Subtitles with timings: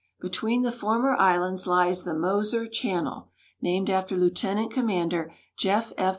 [0.19, 3.27] Between the former islands lies the Moser cliannel,
[3.61, 4.33] named after Lieut.
[4.33, 5.29] Comdr.
[5.59, 5.93] .Jeff.
[5.95, 6.07] F.